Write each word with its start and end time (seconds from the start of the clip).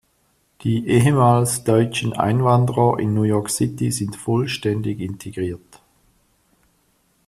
Die 0.63 0.87
ehemals 0.87 1.63
deutschen 1.63 2.13
Einwanderer 2.13 2.97
in 2.97 3.13
New 3.13 3.21
York 3.21 3.51
City 3.51 3.91
sind 3.91 4.15
vollständig 4.15 4.99
integriert. 4.99 5.79